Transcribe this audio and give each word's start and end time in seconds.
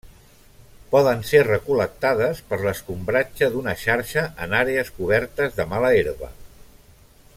Poden 0.93 1.19
ser 1.31 1.41
recol·lectades 1.47 2.41
per 2.53 2.59
l'escombratge 2.63 3.51
d'una 3.57 3.77
xarxa 3.83 4.25
en 4.47 4.57
àrees 4.63 4.91
cobertes 4.97 5.55
de 5.61 5.69
mala 5.75 5.93
herba. 6.01 6.33